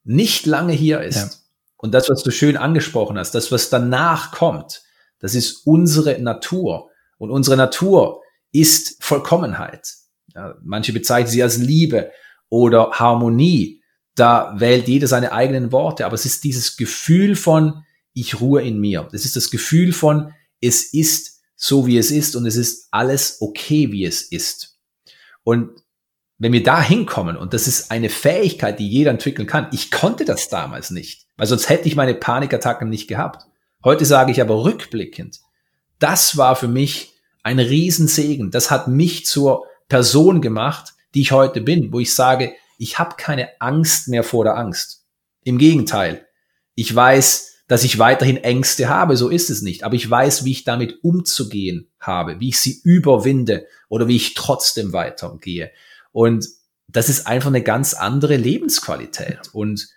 [0.04, 1.15] nicht lange hier ist.
[1.15, 1.30] Ja.
[1.78, 4.84] Und das, was du schön angesprochen hast, das, was danach kommt,
[5.19, 6.89] das ist unsere Natur.
[7.17, 8.21] Und unsere Natur
[8.52, 9.88] ist Vollkommenheit.
[10.36, 12.12] Ja, manche bezeichnen sie als Liebe
[12.49, 13.83] oder Harmonie.
[14.15, 16.06] Da wählt jeder seine eigenen Worte.
[16.06, 19.08] Aber es ist dieses Gefühl von, ich ruhe in mir.
[19.12, 23.38] Es ist das Gefühl von, es ist so, wie es ist und es ist alles
[23.39, 24.78] okay, wie es ist.
[25.43, 25.69] Und
[26.38, 30.26] wenn wir da hinkommen, und das ist eine Fähigkeit, die jeder entwickeln kann, ich konnte
[30.26, 33.45] das damals nicht, weil sonst hätte ich meine Panikattacken nicht gehabt.
[33.84, 35.39] Heute sage ich aber rückblickend,
[35.99, 38.52] das war für mich ein Riesensegen.
[38.52, 43.15] Das hat mich zur Person gemacht, die ich heute bin, wo ich sage, ich habe
[43.17, 45.05] keine Angst mehr vor der Angst.
[45.43, 46.25] Im Gegenteil,
[46.75, 50.51] ich weiß, dass ich weiterhin Ängste habe, so ist es nicht, aber ich weiß, wie
[50.51, 55.71] ich damit umzugehen habe, wie ich sie überwinde oder wie ich trotzdem weitergehe.
[56.12, 56.45] Und
[56.88, 59.49] das ist einfach eine ganz andere Lebensqualität.
[59.53, 59.88] Und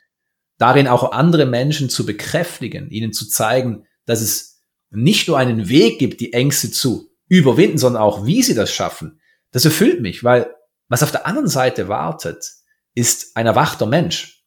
[0.59, 5.99] darin auch andere Menschen zu bekräftigen, ihnen zu zeigen, dass es nicht nur einen Weg
[5.99, 10.55] gibt, die Ängste zu überwinden, sondern auch, wie sie das schaffen, das erfüllt mich, weil
[10.89, 12.53] was auf der anderen Seite wartet,
[12.97, 14.43] ist ein erwachter Mensch.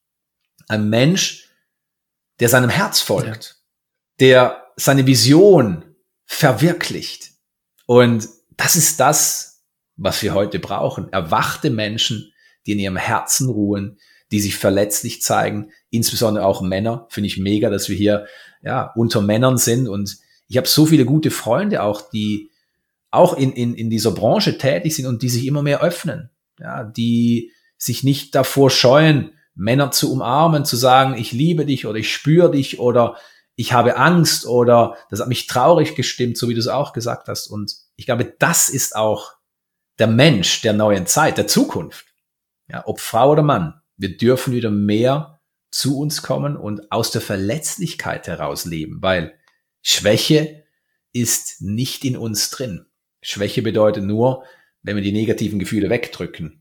[0.67, 1.47] Ein Mensch,
[2.41, 4.17] der seinem Herz folgt, ja.
[4.19, 5.85] der seine Vision
[6.25, 7.31] verwirklicht.
[7.85, 9.63] Und das ist das,
[9.95, 11.11] was wir heute brauchen.
[11.13, 12.33] Erwachte Menschen,
[12.65, 13.99] die in ihrem Herzen ruhen,
[14.31, 17.07] die sich verletzlich zeigen, insbesondere auch Männer.
[17.09, 18.27] Finde ich mega, dass wir hier
[18.61, 19.87] ja unter Männern sind.
[19.87, 22.51] Und ich habe so viele gute Freunde auch, die
[23.11, 26.29] auch in, in, in dieser Branche tätig sind und die sich immer mehr öffnen.
[26.59, 31.97] Ja, die sich nicht davor scheuen, Männer zu umarmen, zu sagen, ich liebe dich oder
[31.97, 33.17] ich spüre dich oder
[33.55, 37.27] ich habe Angst oder das hat mich traurig gestimmt, so wie du es auch gesagt
[37.27, 37.47] hast.
[37.47, 39.33] Und ich glaube, das ist auch
[39.97, 42.05] der Mensch der neuen Zeit, der Zukunft,
[42.69, 47.21] ja, ob Frau oder Mann, wir dürfen wieder mehr zu uns kommen und aus der
[47.21, 49.33] Verletzlichkeit heraus leben, weil
[49.81, 50.63] Schwäche
[51.11, 52.85] ist nicht in uns drin.
[53.21, 54.43] Schwäche bedeutet nur,
[54.81, 56.58] wenn wir die negativen Gefühle wegdrücken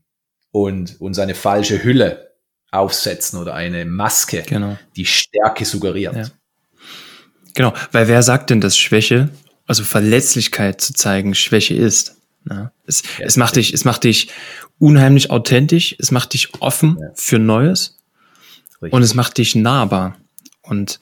[0.51, 2.33] und uns eine falsche Hülle
[2.71, 4.77] aufsetzen oder eine Maske, genau.
[4.95, 6.15] die Stärke suggeriert.
[6.15, 6.25] Ja.
[7.55, 9.29] Genau, weil wer sagt denn, dass Schwäche,
[9.65, 12.15] also Verletzlichkeit zu zeigen, Schwäche ist?
[12.49, 14.29] Ja, es, ja, es macht dich, es macht dich
[14.77, 17.97] unheimlich authentisch, es macht dich offen für Neues
[18.81, 18.93] Richtig.
[18.93, 20.17] und es macht dich nahbar.
[20.61, 20.99] Und,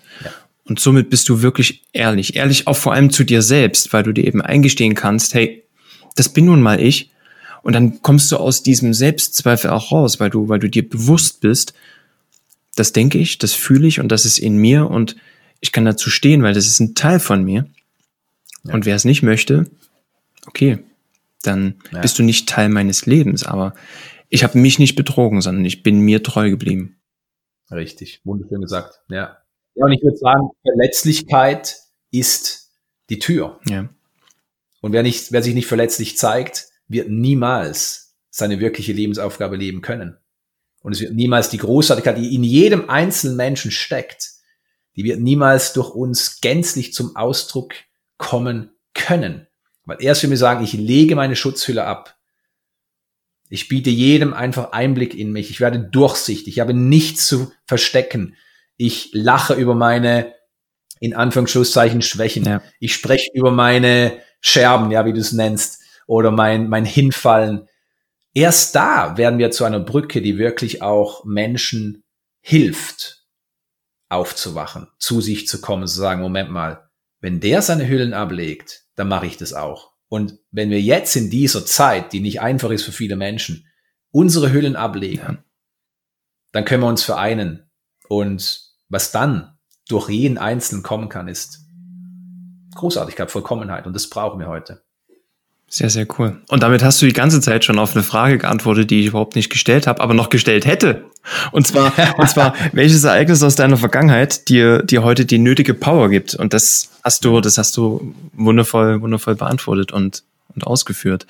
[0.63, 2.35] und somit bist du wirklich ehrlich.
[2.35, 5.63] Ehrlich auch vor allem zu dir selbst, weil du dir eben eingestehen kannst, hey,
[6.15, 7.11] das bin nun mal ich.
[7.67, 11.41] Und dann kommst du aus diesem Selbstzweifel auch raus, weil du, weil du dir bewusst
[11.41, 11.73] bist,
[12.77, 15.17] das denke ich, das fühle ich und das ist in mir und
[15.59, 17.67] ich kann dazu stehen, weil das ist ein Teil von mir.
[18.63, 19.69] Und wer es nicht möchte,
[20.45, 20.79] okay,
[21.43, 21.99] dann ja.
[21.99, 23.43] bist du nicht Teil meines Lebens.
[23.43, 23.73] Aber
[24.29, 26.95] ich habe mich nicht betrogen, sondern ich bin mir treu geblieben.
[27.69, 29.01] Richtig, wunderschön gesagt.
[29.09, 29.39] Ja.
[29.75, 31.75] Ja, und ich würde sagen, Verletzlichkeit
[32.11, 32.71] ist
[33.09, 33.59] die Tür.
[33.67, 33.89] Ja.
[34.79, 40.17] Und wer, nicht, wer sich nicht verletzlich zeigt, wird niemals seine wirkliche Lebensaufgabe leben können.
[40.81, 44.31] Und es wird niemals die Großartigkeit, die in jedem einzelnen Menschen steckt,
[44.95, 47.73] die wird niemals durch uns gänzlich zum Ausdruck
[48.17, 49.47] kommen können.
[49.85, 52.17] Weil erst wenn wir sagen, ich lege meine Schutzhülle ab,
[53.49, 58.35] ich biete jedem einfach Einblick in mich, ich werde durchsichtig, ich habe nichts zu verstecken,
[58.75, 60.33] ich lache über meine,
[60.99, 62.61] in Anführungsschlusszeichen, Schwächen, ja.
[62.79, 67.67] ich spreche über meine Scherben, ja, wie du es nennst, oder mein, mein Hinfallen.
[68.33, 72.03] Erst da werden wir zu einer Brücke, die wirklich auch Menschen
[72.41, 73.25] hilft,
[74.09, 76.89] aufzuwachen, zu sich zu kommen, zu sagen, Moment mal,
[77.19, 79.91] wenn der seine Hüllen ablegt, dann mache ich das auch.
[80.07, 83.67] Und wenn wir jetzt in dieser Zeit, die nicht einfach ist für viele Menschen,
[84.11, 85.43] unsere Hüllen ablegen,
[86.53, 87.69] dann können wir uns vereinen.
[88.07, 89.57] Und was dann
[89.89, 91.65] durch jeden Einzelnen kommen kann, ist
[92.75, 93.85] Großartigkeit, Vollkommenheit.
[93.85, 94.86] Und das brauchen wir heute.
[95.69, 96.37] Sehr, sehr cool.
[96.47, 99.35] Und damit hast du die ganze Zeit schon auf eine Frage geantwortet, die ich überhaupt
[99.35, 101.03] nicht gestellt habe, aber noch gestellt hätte.
[101.51, 106.09] Und zwar, und zwar, welches Ereignis aus deiner Vergangenheit dir, dir heute die nötige Power
[106.09, 106.35] gibt?
[106.35, 110.23] Und das hast du, das hast du wundervoll, wundervoll beantwortet und,
[110.55, 111.27] und ausgeführt.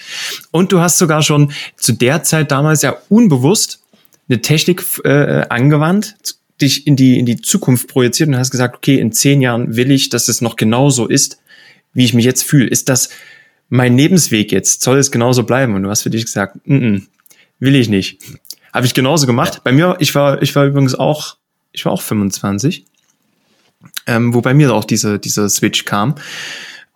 [0.51, 3.81] Und du hast sogar schon zu der Zeit damals ja unbewusst
[4.29, 6.15] eine Technik äh, angewandt,
[6.61, 9.89] dich in die, in die Zukunft projiziert und hast gesagt, okay, in zehn Jahren will
[9.89, 11.39] ich, dass es noch genauso ist,
[11.93, 12.67] wie ich mich jetzt fühle.
[12.67, 13.09] Ist das,
[13.69, 15.75] mein Lebensweg jetzt soll es genauso bleiben.
[15.75, 17.01] Und du hast für dich gesagt, mm -mm,
[17.59, 18.21] will ich nicht.
[18.73, 19.55] Habe ich genauso gemacht.
[19.55, 19.61] Ja.
[19.63, 21.37] Bei mir, ich war, ich war übrigens auch,
[21.71, 22.85] ich war auch 25,
[24.05, 26.15] ähm, wo bei mir auch diese, dieser Switch kam.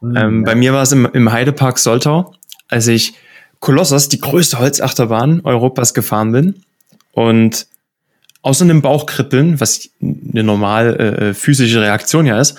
[0.02, 0.46] Mhm, ähm, ja.
[0.46, 2.36] Bei mir war es im, im Heidepark Soltau,
[2.68, 3.14] als ich
[3.60, 6.64] Kolossos, die größte Holzachterbahn Europas gefahren bin
[7.12, 7.68] und
[8.42, 12.56] außer einem Bauchkribbeln, was eine normal äh, physische Reaktion ja ist,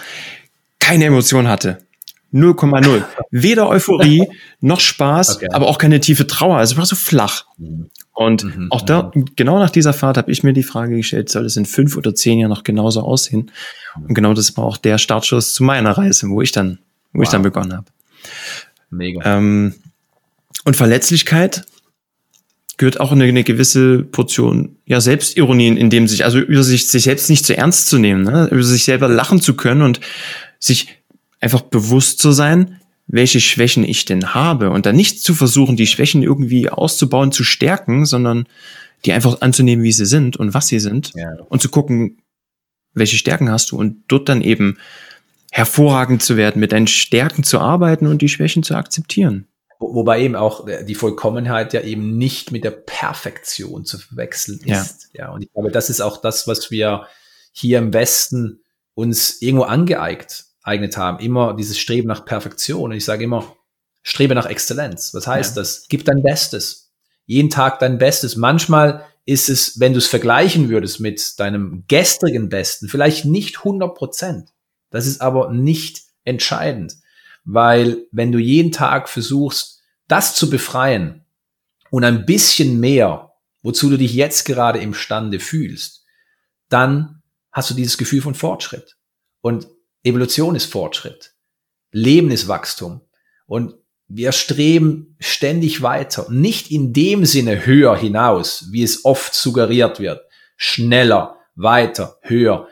[0.78, 1.78] keine Emotion hatte.
[2.32, 3.04] 0,0.
[3.30, 4.28] Weder Euphorie
[4.60, 5.48] noch Spaß, okay.
[5.52, 6.56] aber auch keine tiefe Trauer.
[6.56, 7.44] Also war so flach.
[8.14, 9.26] Und mhm, auch da, mhm.
[9.36, 12.14] genau nach dieser Fahrt habe ich mir die Frage gestellt, soll es in fünf oder
[12.14, 13.50] zehn Jahren noch genauso aussehen?
[13.96, 16.78] Und genau das war auch der Startschuss zu meiner Reise, wo ich dann,
[17.12, 17.24] wo wow.
[17.24, 17.86] ich dann begonnen habe.
[18.90, 19.20] Mega.
[19.24, 19.74] Ähm,
[20.64, 21.64] und Verletzlichkeit
[22.76, 27.04] gehört auch eine, eine gewisse Portion ja Selbstironie in dem sich, also über sich, sich
[27.04, 28.48] selbst nicht zu ernst zu nehmen, ne?
[28.50, 30.00] über sich selber lachen zu können und
[30.58, 30.88] sich
[31.42, 35.86] einfach bewusst zu sein, welche Schwächen ich denn habe und dann nicht zu versuchen, die
[35.86, 38.46] Schwächen irgendwie auszubauen, zu stärken, sondern
[39.04, 41.28] die einfach anzunehmen, wie sie sind und was sie sind ja.
[41.48, 42.22] und zu gucken,
[42.94, 44.78] welche Stärken hast du und dort dann eben
[45.50, 49.48] hervorragend zu werden, mit deinen Stärken zu arbeiten und die Schwächen zu akzeptieren.
[49.80, 55.10] Wobei eben auch die Vollkommenheit ja eben nicht mit der Perfektion zu verwechseln ist.
[55.12, 55.26] Ja.
[55.26, 57.08] ja, und ich glaube, das ist auch das, was wir
[57.50, 58.60] hier im Westen
[58.94, 59.64] uns irgendwo
[60.62, 62.90] angeeignet eignet haben, immer dieses Streben nach Perfektion.
[62.90, 63.56] Und ich sage immer,
[64.02, 65.14] strebe nach Exzellenz.
[65.14, 65.62] Was heißt ja.
[65.62, 65.86] das?
[65.88, 66.92] Gib dein Bestes.
[67.26, 68.36] Jeden Tag dein Bestes.
[68.36, 73.94] Manchmal ist es, wenn du es vergleichen würdest mit deinem gestrigen Besten, vielleicht nicht 100
[73.94, 74.50] Prozent.
[74.90, 76.96] Das ist aber nicht entscheidend,
[77.44, 81.24] weil wenn du jeden Tag versuchst, das zu befreien
[81.90, 86.04] und ein bisschen mehr, wozu du dich jetzt gerade imstande fühlst,
[86.68, 87.22] dann
[87.52, 88.96] hast du dieses Gefühl von Fortschritt.
[89.40, 89.68] Und
[90.02, 91.34] Evolution ist Fortschritt.
[91.90, 93.02] Leben ist Wachstum.
[93.46, 93.74] Und
[94.08, 96.26] wir streben ständig weiter.
[96.30, 100.22] Nicht in dem Sinne höher hinaus, wie es oft suggeriert wird.
[100.56, 102.68] Schneller, weiter, höher.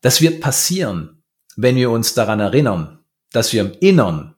[0.00, 1.22] Das wird passieren,
[1.56, 4.36] wenn wir uns daran erinnern, dass wir im Innern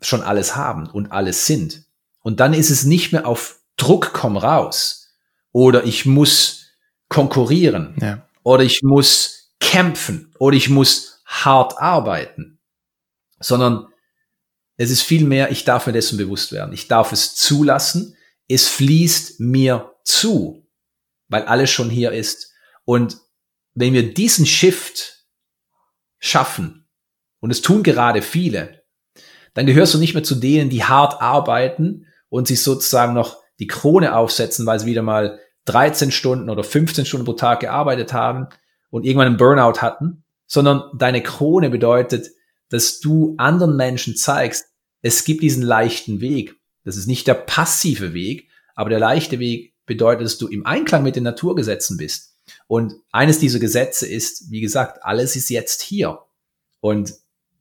[0.00, 1.84] schon alles haben und alles sind.
[2.20, 5.08] Und dann ist es nicht mehr auf Druck komm raus
[5.52, 6.66] oder ich muss
[7.08, 8.26] konkurrieren ja.
[8.42, 12.58] oder ich muss kämpfen oder ich muss hart arbeiten,
[13.38, 13.86] sondern
[14.76, 16.72] es ist vielmehr, ich darf mir dessen bewusst werden.
[16.72, 18.16] Ich darf es zulassen.
[18.48, 20.66] Es fließt mir zu,
[21.28, 22.52] weil alles schon hier ist.
[22.84, 23.18] Und
[23.74, 25.26] wenn wir diesen Shift
[26.18, 26.80] schaffen,
[27.40, 28.84] und es tun gerade viele,
[29.54, 33.66] dann gehörst du nicht mehr zu denen, die hart arbeiten und sich sozusagen noch die
[33.66, 38.48] Krone aufsetzen, weil sie wieder mal 13 Stunden oder 15 Stunden pro Tag gearbeitet haben,
[38.90, 42.30] und irgendwann einen Burnout hatten, sondern deine Krone bedeutet,
[42.68, 44.66] dass du anderen Menschen zeigst,
[45.02, 46.56] es gibt diesen leichten Weg.
[46.84, 51.02] Das ist nicht der passive Weg, aber der leichte Weg bedeutet, dass du im Einklang
[51.02, 52.36] mit den Naturgesetzen bist.
[52.66, 56.20] Und eines dieser Gesetze ist, wie gesagt, alles ist jetzt hier.
[56.80, 57.14] Und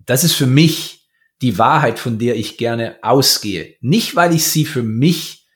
[0.05, 1.07] das ist für mich
[1.41, 3.75] die Wahrheit, von der ich gerne ausgehe.
[3.81, 5.47] Nicht, weil ich sie für mich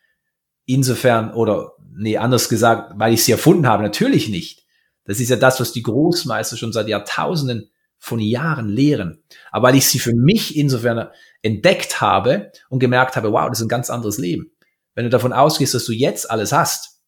[0.66, 4.63] insofern oder nee, anders gesagt, weil ich sie erfunden habe, natürlich nicht.
[5.06, 9.24] Das ist ja das, was die Großmeister schon seit Jahrtausenden von Jahren lehren.
[9.52, 11.10] Aber weil ich sie für mich insofern
[11.42, 14.52] entdeckt habe und gemerkt habe, wow, das ist ein ganz anderes Leben.
[14.96, 17.02] Wenn du davon ausgehst, dass du jetzt alles hast,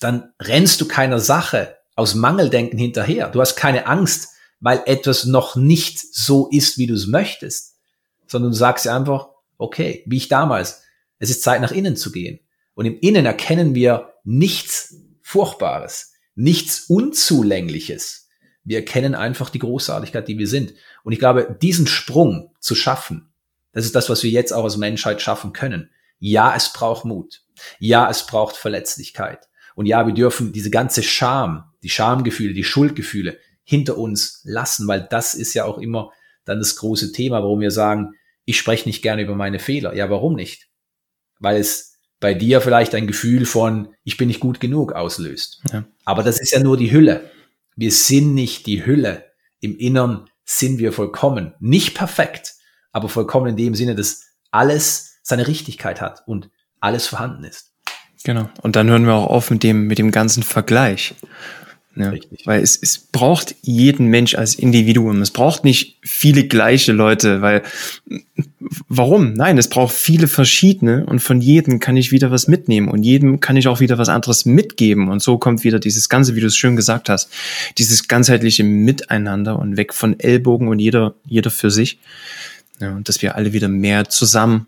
[0.00, 3.28] dann rennst du keiner Sache aus Mangeldenken hinterher.
[3.28, 4.30] Du hast keine Angst,
[4.60, 7.76] weil etwas noch nicht so ist, wie du es möchtest,
[8.26, 9.28] sondern du sagst dir einfach,
[9.58, 10.82] okay, wie ich damals,
[11.18, 12.40] es ist Zeit nach innen zu gehen.
[12.74, 18.28] Und im Innen erkennen wir nichts Furchtbares nichts Unzulängliches.
[18.64, 20.74] Wir erkennen einfach die Großartigkeit, die wir sind.
[21.02, 23.32] Und ich glaube, diesen Sprung zu schaffen,
[23.72, 25.90] das ist das, was wir jetzt auch als Menschheit schaffen können.
[26.18, 27.42] Ja, es braucht Mut.
[27.78, 29.48] Ja, es braucht Verletzlichkeit.
[29.74, 35.06] Und ja, wir dürfen diese ganze Scham, die Schamgefühle, die Schuldgefühle hinter uns lassen, weil
[35.10, 36.12] das ist ja auch immer
[36.44, 39.94] dann das große Thema, warum wir sagen, ich spreche nicht gerne über meine Fehler.
[39.94, 40.68] Ja, warum nicht?
[41.38, 41.93] Weil es
[42.24, 45.60] bei dir vielleicht ein Gefühl von, ich bin nicht gut genug auslöst.
[45.70, 45.84] Ja.
[46.06, 47.30] Aber das ist ja nur die Hülle.
[47.76, 49.26] wir sind nicht die Hülle.
[49.60, 51.52] Im Innern sind wir vollkommen.
[51.60, 52.54] Nicht perfekt,
[52.92, 56.48] aber vollkommen in dem Sinne, dass alles seine Richtigkeit hat und
[56.80, 57.74] alles vorhanden ist.
[58.24, 58.48] Genau.
[58.62, 61.14] Und dann hören wir auch auf mit dem, mit dem ganzen Vergleich.
[61.94, 62.46] Ja, Richtig.
[62.46, 65.20] Weil es, es braucht jeden Mensch als Individuum.
[65.20, 67.62] Es braucht nicht viele gleiche Leute, weil
[68.88, 69.34] warum?
[69.34, 73.40] Nein, es braucht viele verschiedene und von jedem kann ich wieder was mitnehmen und jedem
[73.40, 75.08] kann ich auch wieder was anderes mitgeben.
[75.08, 77.30] Und so kommt wieder dieses Ganze, wie du es schön gesagt hast,
[77.78, 81.98] dieses ganzheitliche Miteinander und weg von Ellbogen und jeder, jeder für sich.
[82.80, 84.66] Ja, und dass wir alle wieder mehr zusammen,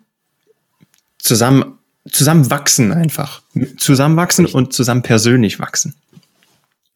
[1.19, 1.79] zusammen,
[2.11, 3.43] zusammen wachsen einfach.
[3.79, 4.55] Zusammenwachsen Richtig.
[4.55, 5.95] und zusammen persönlich wachsen.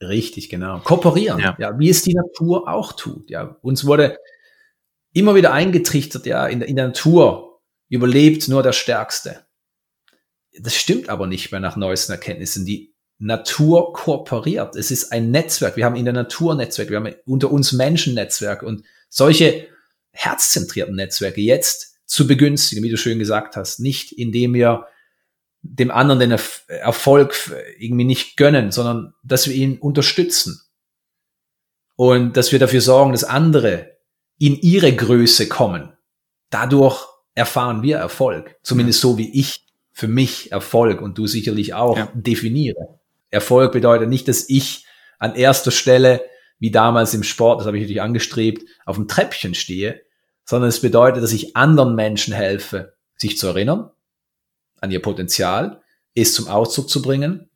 [0.01, 0.79] Richtig, genau.
[0.79, 1.57] Kooperieren, ja.
[1.59, 3.29] ja, wie es die Natur auch tut.
[3.29, 4.16] Ja, uns wurde
[5.12, 9.46] immer wieder eingetrichtert, ja, in, in der Natur überlebt nur der Stärkste.
[10.59, 12.64] Das stimmt aber nicht mehr nach neuesten Erkenntnissen.
[12.64, 14.77] Die Natur kooperiert.
[14.77, 15.77] Es ist ein Netzwerk.
[15.77, 16.90] Wir haben in der Natur Netzwerk.
[16.90, 19.68] Wir haben unter uns Menschen Netzwerk und solche
[20.12, 23.79] herzzentrierten Netzwerke jetzt zu begünstigen, wie du schön gesagt hast.
[23.79, 24.87] Nicht indem wir
[25.62, 30.62] dem anderen den Erfolg irgendwie nicht gönnen, sondern dass wir ihn unterstützen.
[31.96, 33.99] Und dass wir dafür sorgen, dass andere
[34.40, 35.92] in ihre Größe kommen.
[36.48, 38.57] Dadurch erfahren wir Erfolg.
[38.62, 42.11] Zumindest so wie ich für mich Erfolg und du sicherlich auch ja.
[42.14, 42.98] definiere.
[43.29, 44.87] Erfolg bedeutet nicht, dass ich
[45.18, 46.22] an erster Stelle,
[46.59, 50.00] wie damals im Sport, das habe ich natürlich angestrebt, auf dem Treppchen stehe,
[50.44, 53.90] sondern es bedeutet, dass ich anderen Menschen helfe, sich zu erinnern,
[54.81, 55.83] an ihr Potenzial,
[56.14, 57.50] es zum Ausdruck zu bringen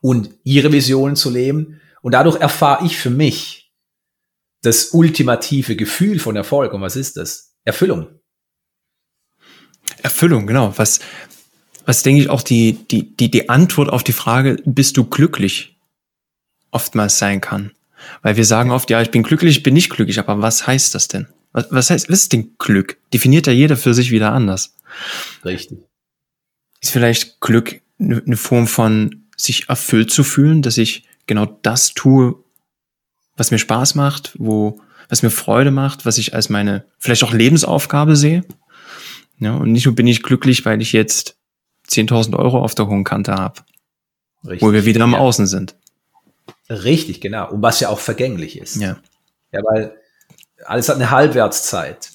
[0.00, 1.80] und ihre Visionen zu leben.
[2.00, 3.61] Und dadurch erfahre ich für mich
[4.62, 6.72] das ultimative Gefühl von Erfolg.
[6.72, 7.54] Und was ist das?
[7.64, 8.08] Erfüllung.
[10.02, 10.72] Erfüllung, genau.
[10.76, 11.00] Was,
[11.84, 15.78] was denke ich auch die, die, die, die Antwort auf die Frage, bist du glücklich,
[16.70, 17.72] oftmals sein kann.
[18.22, 20.94] Weil wir sagen oft, ja, ich bin glücklich, ich bin nicht glücklich, aber was heißt
[20.94, 21.28] das denn?
[21.52, 22.98] Was, was heißt, was ist denn Glück?
[23.12, 24.74] Definiert ja jeder für sich wieder anders.
[25.44, 25.78] Richtig
[26.82, 32.34] ist vielleicht Glück eine Form von sich erfüllt zu fühlen, dass ich genau das tue,
[33.36, 37.32] was mir Spaß macht, wo, was mir Freude macht, was ich als meine vielleicht auch
[37.32, 38.44] Lebensaufgabe sehe.
[39.38, 41.36] Ja, und nicht nur bin ich glücklich, weil ich jetzt
[41.88, 43.60] 10.000 Euro auf der hohen Kante habe.
[44.42, 45.18] Wo wir wieder am ja.
[45.18, 45.76] Außen sind.
[46.68, 47.50] Richtig, genau.
[47.50, 48.76] Und was ja auch vergänglich ist.
[48.76, 48.98] Ja.
[49.52, 49.96] Ja, weil
[50.64, 52.10] alles hat eine Halbwertszeit.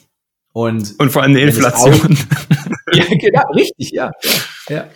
[0.53, 2.17] Und, und vor allem eine Inflation.
[2.93, 4.11] ja, genau, richtig, ja.
[4.69, 4.87] Ja,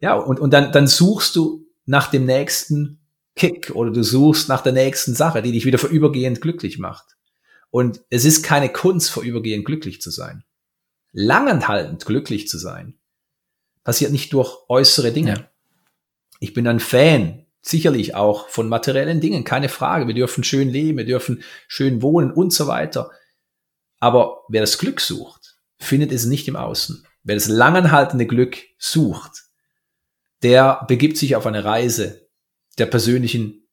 [0.00, 3.00] ja und, und dann, dann suchst du nach dem nächsten
[3.36, 7.16] Kick oder du suchst nach der nächsten Sache, die dich wieder vorübergehend glücklich macht.
[7.70, 10.44] Und es ist keine Kunst, vorübergehend glücklich zu sein.
[11.12, 12.98] Langanhaltend glücklich zu sein,
[13.84, 15.34] passiert nicht durch äußere Dinge.
[15.34, 15.50] Ja.
[16.40, 20.06] Ich bin ein Fan, sicherlich auch von materiellen Dingen, keine Frage.
[20.06, 23.10] Wir dürfen schön leben, wir dürfen schön wohnen und so weiter.
[23.98, 27.06] Aber wer das Glück sucht, findet es nicht im Außen.
[27.22, 29.44] Wer das langanhaltende Glück sucht,
[30.42, 32.25] der begibt sich auf eine Reise
[32.78, 33.66] der persönlichen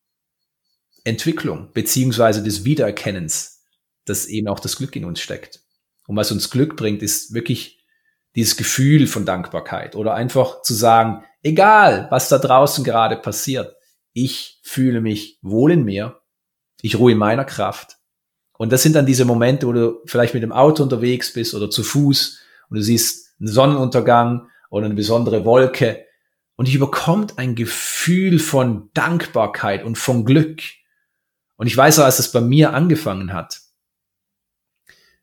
[1.03, 3.63] Entwicklung beziehungsweise des Wiedererkennens,
[4.05, 5.61] dass eben auch das Glück in uns steckt.
[6.07, 7.83] Und was uns Glück bringt, ist wirklich
[8.35, 13.75] dieses Gefühl von Dankbarkeit oder einfach zu sagen, egal was da draußen gerade passiert,
[14.13, 16.21] ich fühle mich wohl in mir,
[16.81, 17.97] ich ruhe in meiner Kraft.
[18.57, 21.69] Und das sind dann diese Momente, wo du vielleicht mit dem Auto unterwegs bist oder
[21.69, 22.39] zu Fuß
[22.69, 26.05] und du siehst ein Sonnenuntergang oder eine besondere Wolke.
[26.55, 30.61] Und ich überkommt ein Gefühl von Dankbarkeit und von Glück.
[31.55, 33.61] Und ich weiß auch, als es bei mir angefangen hat,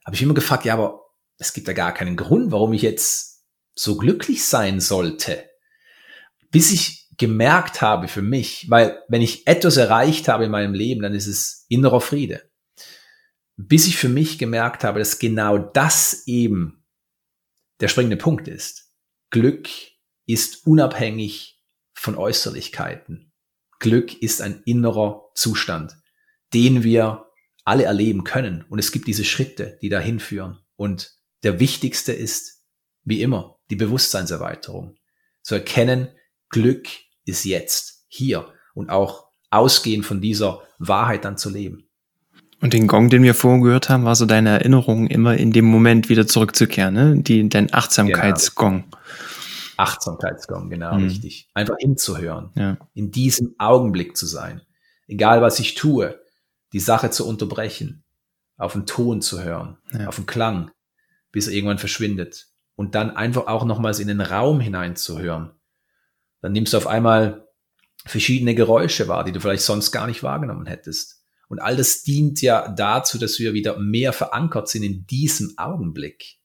[0.05, 1.07] habe ich immer gefragt, ja, aber
[1.39, 5.49] es gibt ja gar keinen Grund, warum ich jetzt so glücklich sein sollte.
[6.51, 11.03] Bis ich gemerkt habe für mich, weil wenn ich etwas erreicht habe in meinem Leben,
[11.03, 12.51] dann ist es innerer Friede.
[13.57, 16.85] Bis ich für mich gemerkt habe, dass genau das eben
[17.81, 18.91] der springende Punkt ist,
[19.31, 19.69] Glück
[20.33, 21.61] ist unabhängig
[21.95, 23.33] von Äußerlichkeiten.
[23.79, 25.97] Glück ist ein innerer Zustand,
[26.53, 27.27] den wir
[27.65, 28.65] alle erleben können.
[28.69, 30.59] Und es gibt diese Schritte, die dahin führen.
[30.77, 31.13] Und
[31.43, 32.65] der wichtigste ist,
[33.05, 34.97] wie immer, die Bewusstseinserweiterung.
[35.43, 36.09] Zu erkennen,
[36.49, 36.89] Glück
[37.25, 41.89] ist jetzt, hier und auch ausgehend von dieser Wahrheit dann zu leben.
[42.61, 45.65] Und den Gong, den wir vorhin gehört haben, war so deine Erinnerung, immer in dem
[45.65, 47.17] Moment wieder zurückzukehren, ne?
[47.17, 48.85] Die, dein Achtsamkeitsgong.
[48.85, 49.03] Genau.
[49.81, 51.05] Achtsamkeitsgong, genau, mhm.
[51.05, 51.49] richtig.
[51.55, 52.51] Einfach hinzuhören.
[52.55, 52.79] Ja.
[52.95, 54.61] In diesem Augenblick zu sein.
[55.07, 56.21] Egal was ich tue,
[56.73, 58.05] die Sache zu unterbrechen,
[58.57, 60.07] auf den Ton zu hören, ja.
[60.07, 60.71] auf den Klang,
[61.33, 62.49] bis er irgendwann verschwindet.
[62.77, 65.53] Und dann einfach auch nochmals in den Raum hineinzuhören.
[66.41, 67.49] Dann nimmst du auf einmal
[68.07, 71.23] verschiedene Geräusche wahr, die du vielleicht sonst gar nicht wahrgenommen hättest.
[71.49, 76.39] Und all das dient ja dazu, dass wir wieder mehr verankert sind in diesem Augenblick.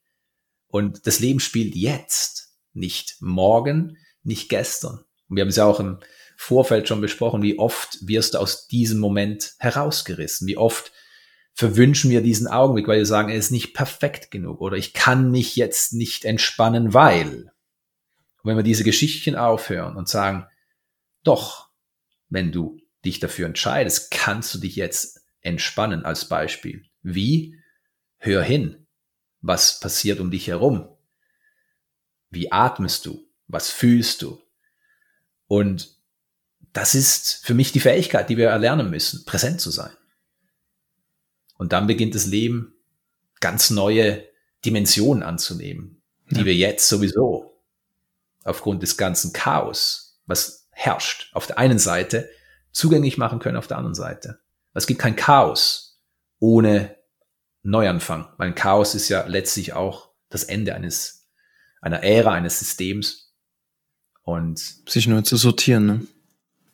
[0.68, 2.45] Und das Leben spielt jetzt,
[2.76, 5.04] nicht morgen, nicht gestern.
[5.28, 6.00] Und wir haben es ja auch im
[6.38, 10.92] Vorfeld schon besprochen, wie oft wirst du aus diesem Moment herausgerissen, wie oft
[11.54, 15.32] verwünschen wir diesen Augenblick, weil wir sagen, er ist nicht perfekt genug oder ich kann
[15.32, 17.52] mich jetzt nicht entspannen, weil.
[18.44, 20.48] Und wenn wir diese Geschichten aufhören und sagen,
[21.24, 21.70] doch,
[22.30, 26.84] wenn du dich dafür entscheidest, kannst du dich jetzt entspannen als Beispiel.
[27.02, 27.56] Wie?
[28.18, 28.88] Hör hin.
[29.42, 30.95] Was passiert um dich herum?
[32.36, 33.28] Wie atmest du?
[33.48, 34.40] Was fühlst du?
[35.48, 35.96] Und
[36.74, 39.92] das ist für mich die Fähigkeit, die wir erlernen müssen, präsent zu sein.
[41.58, 42.76] Und dann beginnt das Leben
[43.40, 44.26] ganz neue
[44.66, 46.46] Dimensionen anzunehmen, die ja.
[46.46, 47.62] wir jetzt sowieso
[48.44, 52.30] aufgrund des ganzen Chaos, was herrscht, auf der einen Seite
[52.72, 54.40] zugänglich machen können auf der anderen Seite.
[54.74, 56.02] Es gibt kein Chaos
[56.40, 56.98] ohne
[57.64, 61.25] Neuanfang, weil Chaos ist ja letztlich auch das Ende eines,
[61.86, 63.32] einer Ära, eines Systems.
[64.24, 64.60] Und
[64.90, 66.02] sich nur zu sortieren, ne?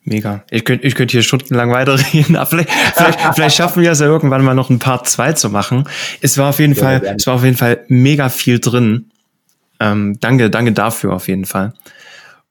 [0.04, 0.42] Mega.
[0.50, 4.06] Ich könnte ich könnte hier stundenlang weiterreden, aber vielleicht, vielleicht, vielleicht schaffen wir es ja
[4.06, 5.88] irgendwann mal noch ein Part zwei zu machen.
[6.20, 9.10] Es war auf jeden ja, Fall, es war auf jeden Fall mega viel drin.
[9.78, 11.74] Ähm, danke, danke dafür auf jeden Fall.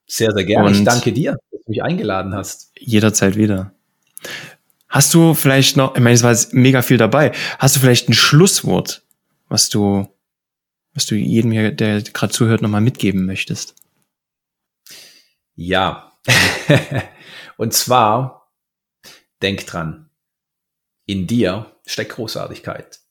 [0.07, 0.68] Sehr, sehr gerne.
[0.68, 2.72] Und ich danke dir, dass du mich eingeladen hast.
[2.78, 3.74] Jederzeit wieder.
[4.88, 7.32] Hast du vielleicht noch, ich meine, es war jetzt mega viel dabei.
[7.59, 9.03] Hast du vielleicht ein Schlusswort,
[9.49, 10.07] was du,
[10.94, 13.76] was du jedem hier, der gerade zuhört, nochmal mitgeben möchtest?
[15.56, 16.12] Ja.
[17.58, 18.52] Und zwar,
[19.42, 20.10] denk dran,
[21.06, 23.02] in dir steckt Großartigkeit.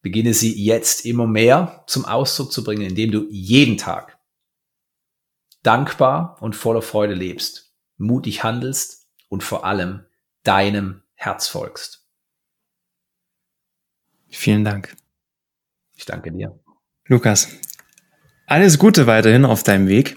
[0.00, 4.18] Beginne sie jetzt immer mehr zum Ausdruck zu bringen, indem du jeden Tag
[5.62, 10.04] dankbar und voller Freude lebst, mutig handelst und vor allem
[10.42, 12.04] deinem Herz folgst.
[14.28, 14.96] Vielen Dank.
[15.94, 16.58] Ich danke dir.
[17.06, 17.48] Lukas,
[18.46, 20.16] alles Gute weiterhin auf deinem Weg.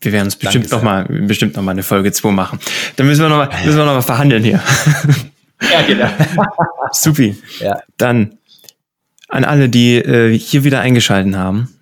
[0.00, 2.58] Wir werden uns bestimmt nochmal, bestimmt noch mal eine Folge 2 machen.
[2.96, 4.62] Dann müssen wir nochmal, müssen wir noch mal verhandeln hier.
[5.72, 6.10] Ja, genau.
[6.92, 7.36] Supi.
[7.60, 7.80] Ja.
[7.96, 8.36] Dann
[9.28, 11.74] an alle, die äh, hier wieder eingeschalten haben.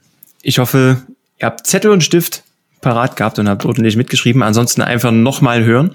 [0.43, 1.03] Ich hoffe,
[1.39, 2.45] ihr habt Zettel und Stift
[2.81, 4.43] parat gehabt und habt ordentlich mitgeschrieben.
[4.43, 5.95] Ansonsten einfach nochmal hören.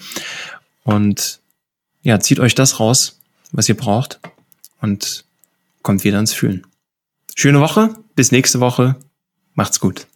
[0.84, 1.39] Und
[2.02, 3.20] ja, zieht euch das raus,
[3.52, 4.20] was ihr braucht.
[4.82, 5.24] Und
[5.82, 6.66] kommt wieder ins Fühlen.
[7.40, 7.94] Schöne Woche.
[8.16, 8.96] Bis nächste Woche.
[9.54, 10.08] Macht's gut.